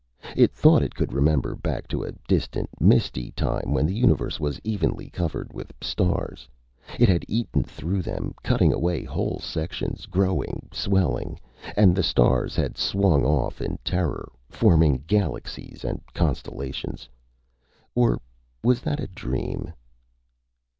It 0.35 0.51
thought 0.51 0.81
it 0.81 0.95
could 0.95 1.13
remember 1.13 1.53
back 1.55 1.87
to 1.89 2.01
a 2.01 2.13
distant, 2.27 2.69
misty 2.79 3.29
time 3.33 3.65
when 3.71 3.85
the 3.85 3.93
Universe 3.93 4.39
was 4.39 4.59
evenly 4.63 5.11
covered 5.11 5.53
with 5.53 5.71
stars. 5.79 6.49
It 6.99 7.07
had 7.07 7.23
eaten 7.27 7.61
through 7.63 8.01
them, 8.01 8.33
cutting 8.41 8.73
away 8.73 9.03
whole 9.03 9.37
sections, 9.37 10.07
growing, 10.07 10.69
swelling. 10.73 11.37
And 11.77 11.95
the 11.95 12.01
stars 12.01 12.55
had 12.55 12.79
swung 12.79 13.23
off 13.25 13.61
in 13.61 13.77
terror, 13.85 14.31
forming 14.49 15.03
galaxies 15.05 15.83
and 15.85 16.01
constellations. 16.15 17.07
Or 17.93 18.19
was 18.63 18.81
that 18.81 18.99
a 18.99 19.05
dream? 19.05 19.71